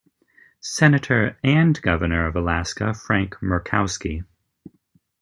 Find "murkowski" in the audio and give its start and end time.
3.35-4.25